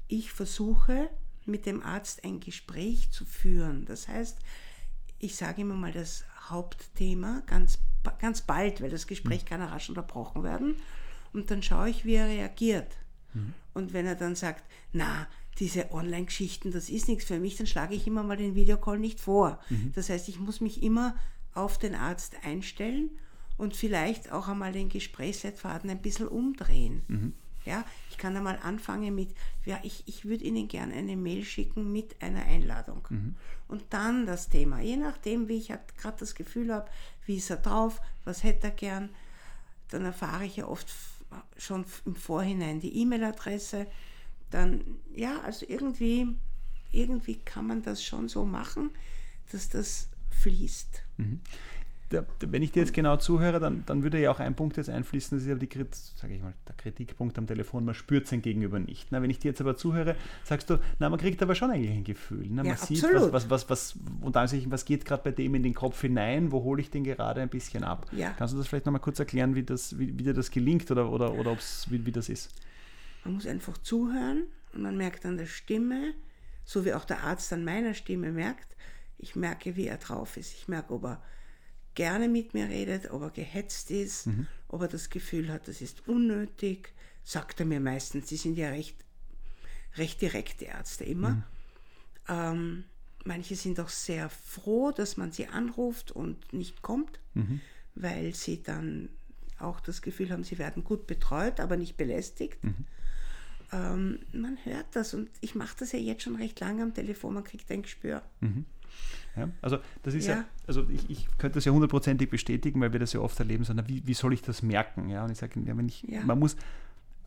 [0.08, 1.08] ich versuche
[1.46, 3.86] mit dem Arzt ein Gespräch zu führen.
[3.86, 4.36] Das heißt,
[5.20, 7.78] ich sage immer mal das Hauptthema ganz
[8.18, 9.48] ganz bald, weil das Gespräch mhm.
[9.48, 10.76] kann rasch unterbrochen werden.
[11.32, 12.96] Und dann schaue ich, wie er reagiert.
[13.34, 13.54] Mhm.
[13.74, 15.26] Und wenn er dann sagt, na,
[15.58, 19.20] diese Online-Geschichten, das ist nichts für mich, dann schlage ich immer mal den Videocall nicht
[19.20, 19.58] vor.
[19.70, 19.92] Mhm.
[19.94, 21.16] Das heißt, ich muss mich immer
[21.54, 23.10] auf den Arzt einstellen
[23.58, 27.02] und vielleicht auch einmal den Gesprächsleitfaden ein bisschen umdrehen.
[27.08, 27.32] Mhm.
[27.64, 31.92] Ja, ich kann einmal anfangen mit, ja, ich, ich würde Ihnen gerne eine Mail schicken
[31.92, 33.06] mit einer Einladung.
[33.08, 33.36] Mhm.
[33.68, 36.90] Und dann das Thema, je nachdem, wie ich halt gerade das Gefühl habe,
[37.26, 39.10] wie ist er drauf, was hätte er gern,
[39.88, 40.92] dann erfahre ich ja oft
[41.56, 43.86] schon im Vorhinein die E-Mail-Adresse.
[44.50, 46.36] Dann, ja, also irgendwie,
[46.90, 48.90] irgendwie kann man das schon so machen,
[49.50, 51.02] dass das fließt.
[51.16, 51.40] Mhm
[52.12, 54.90] der, wenn ich dir jetzt genau zuhöre, dann, dann würde ja auch ein Punkt jetzt
[54.90, 58.78] einfließen, das ist ja die, ich mal, der Kritikpunkt am Telefon, man spürt sein Gegenüber
[58.78, 59.08] nicht.
[59.10, 61.90] Na, wenn ich dir jetzt aber zuhöre, sagst du, na, man kriegt aber schon eigentlich
[61.90, 62.46] ein Gefühl.
[62.50, 65.30] Na, man ja, sieht, was, was, was, was, und dann sich, was geht gerade bei
[65.32, 68.06] dem in den Kopf hinein, wo hole ich den gerade ein bisschen ab.
[68.12, 68.30] Ja.
[68.36, 71.10] Kannst du das vielleicht nochmal kurz erklären, wie, das, wie, wie dir das gelingt oder,
[71.10, 72.50] oder, oder ob's, wie, wie das ist?
[73.24, 74.44] Man muss einfach zuhören
[74.74, 76.14] und man merkt an der Stimme,
[76.64, 78.76] so wie auch der Arzt an meiner Stimme merkt,
[79.22, 80.52] ich merke, wie er drauf ist.
[80.52, 81.22] Ich merke, ob er
[81.94, 84.46] gerne mit mir redet, ob er gehetzt ist, mhm.
[84.68, 86.92] ob er das Gefühl hat, das ist unnötig,
[87.24, 88.28] sagt er mir meistens.
[88.28, 88.96] Sie sind ja recht,
[89.96, 91.30] recht direkte Ärzte immer.
[91.30, 91.44] Mhm.
[92.28, 92.84] Ähm,
[93.24, 97.60] manche sind auch sehr froh, dass man sie anruft und nicht kommt, mhm.
[97.94, 99.08] weil sie dann
[99.58, 102.62] auch das Gefühl haben, sie werden gut betreut, aber nicht belästigt.
[102.64, 102.86] Mhm.
[103.72, 107.34] Ähm, man hört das und ich mache das ja jetzt schon recht lange am Telefon,
[107.34, 108.22] man kriegt ein Gespür.
[109.36, 112.92] Ja, also das ist ja, ja also ich, ich, könnte das ja hundertprozentig bestätigen, weil
[112.92, 115.08] wir das ja oft erleben, sondern wie, wie soll ich das merken?
[115.08, 116.22] Ja, und ich sage, ja, wenn ich, ja.
[116.22, 116.56] man muss,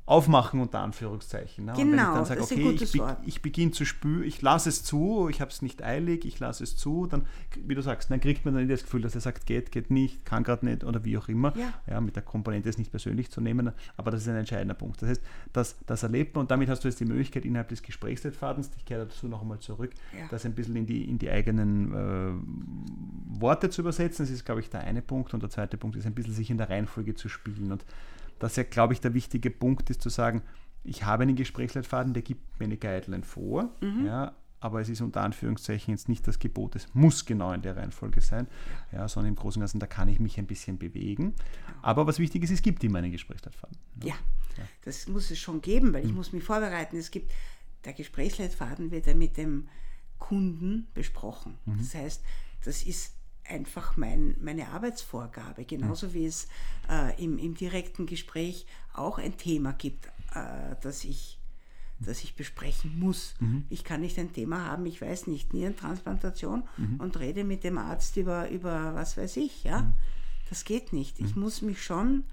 [0.08, 1.66] aufmachen unter Anführungszeichen.
[1.66, 1.74] Ne?
[1.76, 4.70] Genau, und wenn ich dann sage, okay, ich, be ich beginne zu spüren, ich lasse
[4.70, 8.12] es zu, ich habe es nicht eilig, ich lasse es zu, dann, wie du sagst,
[8.12, 10.84] dann kriegt man dann das Gefühl, dass er sagt, geht, geht nicht, kann gerade nicht
[10.84, 11.58] oder wie auch immer.
[11.58, 11.74] Ja.
[11.90, 12.02] ja.
[12.02, 15.02] mit der Komponente es nicht persönlich zu nehmen, aber das ist ein entscheidender Punkt.
[15.02, 15.22] Das heißt,
[15.54, 18.86] das, das erlebt man und damit hast du jetzt die Möglichkeit innerhalb des Gesprächsleitfadens, ich
[18.86, 20.28] kehre dazu noch einmal zurück, ja.
[20.30, 24.26] das ein bisschen in die, in die eigenen äh, Worte zu übersetzen.
[24.26, 26.52] Das ist, glaube ich, der eine Punkt und der zweite Punkt ist ein bisschen sich
[26.52, 27.84] in der Reihenfolge zu spielen und
[28.40, 30.42] dass ja, glaube ich, der wichtige Punkt ist zu sagen,
[30.84, 34.06] ich habe einen Gesprächsleitfaden, der gibt mir eine Guideline vor, mhm.
[34.06, 37.76] ja, aber es ist unter Anführungszeichen jetzt nicht das Gebot, es muss genau in der
[37.76, 38.48] Reihenfolge sein,
[38.92, 41.34] ja, sondern im Großen und Ganzen, da kann ich mich ein bisschen bewegen.
[41.82, 43.78] Aber was wichtig ist, es gibt immer einen Gesprächsleitfaden.
[44.04, 44.16] Ja,
[44.58, 44.64] ja.
[44.84, 46.18] das muss es schon geben, weil ich mhm.
[46.18, 46.98] muss mich vorbereiten.
[46.98, 47.32] Es gibt,
[47.84, 49.68] der Gesprächsleitfaden wird ja mit dem
[50.18, 51.58] Kunden besprochen.
[51.66, 51.78] Mhm.
[51.78, 52.24] Das heißt,
[52.64, 53.14] das ist
[53.48, 56.48] einfach mein, meine Arbeitsvorgabe, genauso wie es
[56.90, 61.40] äh, im, im direkten Gespräch auch ein Thema gibt, äh, das ich
[62.00, 63.36] das ich besprechen muss.
[63.40, 63.64] Mhm.
[63.70, 67.00] Ich kann nicht ein Thema haben, ich weiß nicht, Nierentransplantation mhm.
[67.00, 69.84] und rede mit dem Arzt über, über was weiß ich, ja.
[69.84, 69.94] Mhm.
[70.50, 71.20] Das geht nicht.
[71.20, 71.44] Ich mhm.
[71.44, 72.26] muss mich schon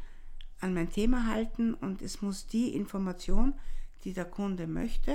[0.61, 3.55] an mein Thema halten und es muss die Information,
[4.05, 5.15] die der Kunde möchte,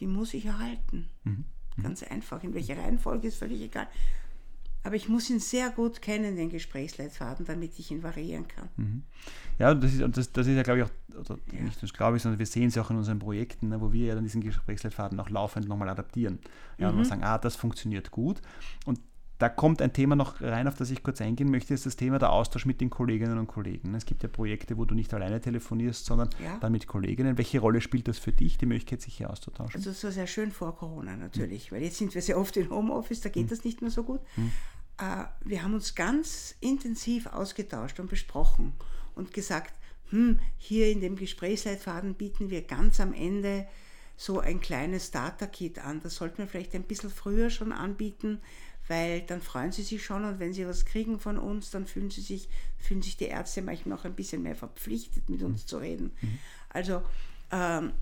[0.00, 1.08] die muss ich erhalten.
[1.24, 1.44] Mhm.
[1.76, 1.82] Mhm.
[1.82, 2.42] Ganz einfach.
[2.42, 3.88] In welcher Reihenfolge ist völlig egal.
[4.84, 8.68] Aber ich muss ihn sehr gut kennen, den Gesprächsleitfaden, damit ich ihn variieren kann.
[8.76, 9.02] Mhm.
[9.58, 11.62] Ja, das ist, das, das ist ja, glaube ich, auch, oder ja.
[11.62, 13.92] nicht das glaube ich, sondern wir sehen es ja auch in unseren Projekten, ne, wo
[13.92, 16.38] wir ja dann diesen Gesprächsleitfaden auch laufend nochmal adaptieren.
[16.78, 16.98] Ja, mhm.
[16.98, 18.40] und wir sagen, ah, das funktioniert gut.
[18.86, 19.00] Und
[19.38, 22.18] da kommt ein Thema noch rein, auf das ich kurz eingehen möchte, ist das Thema
[22.18, 23.94] der Austausch mit den Kolleginnen und Kollegen.
[23.94, 26.58] Es gibt ja Projekte, wo du nicht alleine telefonierst, sondern ja.
[26.58, 27.38] dann mit Kolleginnen.
[27.38, 29.76] Welche Rolle spielt das für dich, die Möglichkeit, sich hier auszutauschen?
[29.76, 31.76] Also es war sehr schön vor Corona natürlich, mhm.
[31.76, 33.50] weil jetzt sind wir sehr oft in Homeoffice, da geht mhm.
[33.50, 34.20] das nicht mehr so gut.
[34.36, 34.52] Mhm.
[35.44, 38.72] Wir haben uns ganz intensiv ausgetauscht und besprochen
[39.14, 39.72] und gesagt,
[40.10, 43.68] hm, hier in dem Gesprächsleitfaden bieten wir ganz am Ende
[44.16, 46.00] so ein kleines Starter-Kit an.
[46.02, 48.40] Das sollten wir vielleicht ein bisschen früher schon anbieten,
[48.88, 52.10] weil dann freuen sie sich schon und wenn sie was kriegen von uns, dann fühlen
[52.10, 52.48] sie sich,
[52.78, 56.10] fühlen sich die Ärzte manchmal auch ein bisschen mehr verpflichtet, mit uns zu reden.
[56.20, 56.38] Mhm.
[56.70, 57.02] Also
[57.50, 57.92] ähm,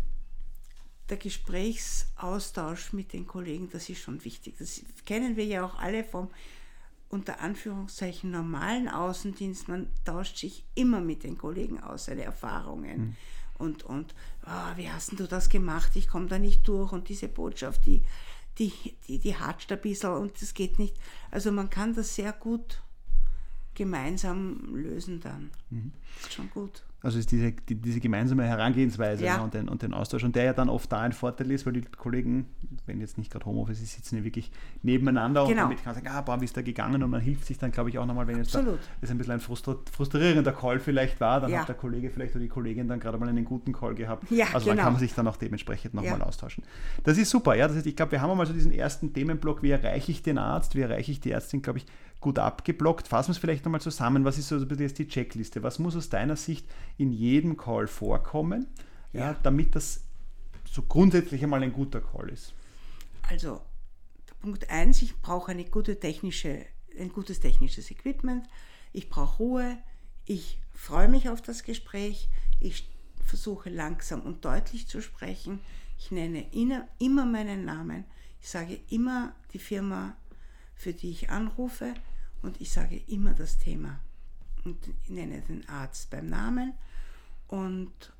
[1.08, 4.56] der Gesprächsaustausch mit den Kollegen, das ist schon wichtig.
[4.58, 6.30] Das kennen wir ja auch alle vom
[7.08, 9.68] unter Anführungszeichen normalen Außendienst.
[9.68, 12.98] Man tauscht sich immer mit den Kollegen aus, seine Erfahrungen.
[12.98, 13.16] Mhm.
[13.58, 15.92] Und, und oh, wie hast du das gemacht?
[15.94, 16.92] Ich komme da nicht durch.
[16.92, 18.02] Und diese Botschaft, die,
[18.58, 18.72] die,
[19.06, 20.96] die, die hatscht ein bisschen und das geht nicht.
[21.30, 22.82] Also man kann das sehr gut
[23.74, 25.50] gemeinsam lösen dann.
[25.70, 25.92] Mhm.
[26.16, 26.82] Das ist schon gut.
[27.06, 29.40] Also ist diese, die, diese gemeinsame Herangehensweise ja.
[29.40, 31.74] und, den, und den Austausch und der ja dann oft da ein Vorteil ist, weil
[31.74, 32.46] die Kollegen,
[32.84, 34.50] wenn jetzt nicht gerade Homeoffice ist, sitzen ja wirklich
[34.82, 35.50] nebeneinander genau.
[35.50, 37.58] und damit kann man sagen, ah, boah, wie ist da gegangen und man hilft sich
[37.58, 38.64] dann, glaube ich, auch nochmal, wenn jetzt da,
[39.00, 41.60] das ein bisschen ein frustrierender Call vielleicht war, dann ja.
[41.60, 44.28] hat der Kollege vielleicht oder die Kollegin dann gerade mal einen guten Call gehabt.
[44.32, 44.70] Ja, also genau.
[44.70, 46.64] dann kann man sich dann auch dementsprechend nochmal austauschen.
[47.04, 47.68] Das ist super, ja.
[47.68, 50.38] Das heißt, ich glaube, wir haben einmal so diesen ersten Themenblock, wie erreiche ich den
[50.38, 51.86] Arzt, wie erreiche ich die Ärztin, glaube ich,
[52.20, 53.08] gut abgeblockt.
[53.08, 54.24] Fassen wir es vielleicht nochmal zusammen.
[54.24, 55.62] Was ist so jetzt die Checkliste?
[55.62, 56.66] Was muss aus deiner Sicht
[56.98, 58.66] in jedem Call vorkommen,
[59.12, 59.32] ja.
[59.32, 60.02] ja damit das
[60.64, 62.54] so grundsätzlich einmal ein guter Call ist?
[63.28, 63.60] Also,
[64.40, 66.64] Punkt 1, ich brauche eine gute technische,
[66.98, 68.46] ein gutes technisches Equipment.
[68.92, 69.78] Ich brauche Ruhe.
[70.24, 72.28] Ich freue mich auf das Gespräch.
[72.60, 72.88] Ich
[73.24, 75.60] versuche langsam und deutlich zu sprechen.
[75.98, 76.46] Ich nenne
[76.98, 78.04] immer meinen Namen.
[78.40, 80.16] Ich sage immer die Firma,
[80.76, 81.94] für die ich anrufe
[82.42, 83.98] und ich sage immer das Thema
[84.64, 84.76] und
[85.08, 86.74] nenne den Arzt beim Namen.
[87.48, 88.12] Und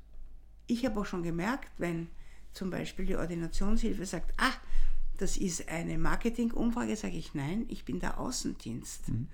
[0.65, 2.07] ich habe auch schon gemerkt, wenn
[2.53, 4.53] zum Beispiel die Ordinationshilfe sagt, ah,
[5.17, 9.09] das ist eine Marketingumfrage, sage ich, nein, ich bin der Außendienst.
[9.09, 9.27] Mhm.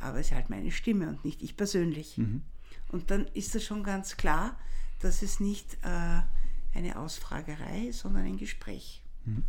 [0.00, 2.18] Aber es ist halt meine Stimme und nicht ich persönlich.
[2.18, 2.42] Mhm.
[2.88, 4.58] Und dann ist das schon ganz klar,
[5.00, 6.20] dass es nicht äh,
[6.74, 9.02] eine Ausfragerei, sondern ein Gespräch.
[9.24, 9.44] Mhm.